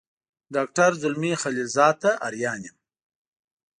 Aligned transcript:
ډاکټر 0.55 0.91
زلمي 1.01 1.31
خلیلزاد 1.41 1.95
ته 2.03 2.11
حیران 2.23 2.59
یم. 2.67 2.77